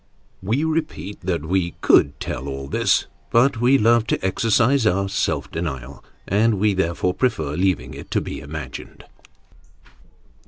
[0.41, 5.51] We repeat that we could tell all this, but we love to exercise our self
[5.51, 9.03] denial, and we therefore prefer leaving it to be imagined.